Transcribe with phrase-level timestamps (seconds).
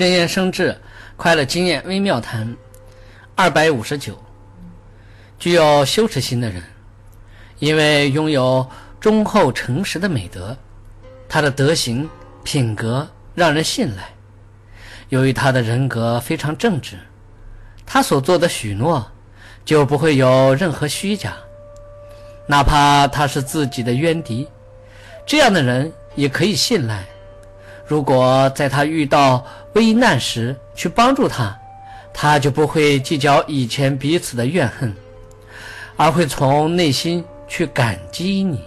[0.00, 0.74] 真言生智，
[1.14, 2.56] 快乐经验微妙谈。
[3.34, 4.18] 二百五十九，
[5.38, 6.62] 具有羞耻心的人，
[7.58, 8.66] 因为拥有
[8.98, 10.56] 忠厚诚实的美德，
[11.28, 12.08] 他的德行
[12.42, 14.08] 品格让人信赖。
[15.10, 16.96] 由于他的人格非常正直，
[17.84, 19.06] 他所做的许诺
[19.66, 21.36] 就不会有任何虚假，
[22.46, 24.48] 哪怕他是自己的冤敌，
[25.26, 27.04] 这样的人也可以信赖。
[27.90, 31.58] 如果在他遇到危难时去帮助他，
[32.14, 34.94] 他就不会计较以前彼此的怨恨，
[35.96, 38.62] 而会从内心去感激你。